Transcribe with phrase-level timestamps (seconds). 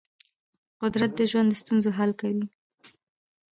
[0.81, 2.45] قدرت د ژوند د ستونزو حل کوي.